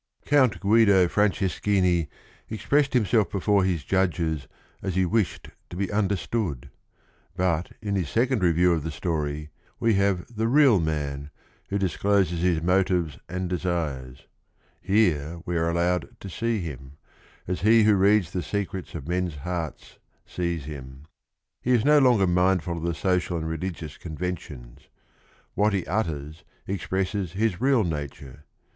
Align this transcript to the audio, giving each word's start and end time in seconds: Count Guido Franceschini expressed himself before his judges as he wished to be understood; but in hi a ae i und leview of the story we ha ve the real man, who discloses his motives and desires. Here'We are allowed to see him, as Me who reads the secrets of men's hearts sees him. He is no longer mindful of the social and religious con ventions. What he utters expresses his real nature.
Count 0.25 0.59
Guido 0.59 1.07
Franceschini 1.07 2.07
expressed 2.49 2.93
himself 2.95 3.29
before 3.29 3.63
his 3.63 3.83
judges 3.83 4.47
as 4.81 4.95
he 4.95 5.05
wished 5.05 5.51
to 5.69 5.75
be 5.75 5.91
understood; 5.91 6.71
but 7.35 7.71
in 7.83 7.93
hi 7.93 8.01
a 8.01 8.19
ae 8.19 8.27
i 8.27 8.33
und 8.33 8.41
leview 8.41 8.73
of 8.73 8.81
the 8.81 8.89
story 8.89 9.51
we 9.79 9.93
ha 9.93 10.13
ve 10.15 10.23
the 10.35 10.47
real 10.47 10.79
man, 10.79 11.29
who 11.69 11.77
discloses 11.77 12.41
his 12.41 12.63
motives 12.63 13.19
and 13.29 13.47
desires. 13.47 14.25
Here'We 14.81 15.55
are 15.55 15.69
allowed 15.69 16.19
to 16.21 16.31
see 16.31 16.61
him, 16.61 16.93
as 17.47 17.63
Me 17.63 17.83
who 17.83 17.93
reads 17.93 18.31
the 18.31 18.41
secrets 18.41 18.95
of 18.95 19.07
men's 19.07 19.35
hearts 19.35 19.99
sees 20.25 20.65
him. 20.65 21.05
He 21.61 21.73
is 21.73 21.85
no 21.85 21.99
longer 21.99 22.25
mindful 22.25 22.75
of 22.77 22.81
the 22.83 22.95
social 22.95 23.37
and 23.37 23.47
religious 23.47 23.99
con 23.99 24.17
ventions. 24.17 24.87
What 25.53 25.73
he 25.73 25.85
utters 25.85 26.43
expresses 26.67 27.33
his 27.33 27.61
real 27.61 27.83
nature. 27.83 28.45